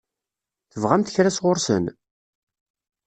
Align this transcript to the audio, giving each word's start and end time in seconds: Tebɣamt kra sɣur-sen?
Tebɣamt 0.71 1.13
kra 1.15 1.31
sɣur-sen? 1.31 1.85